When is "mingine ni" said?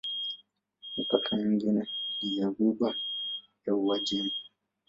1.41-2.37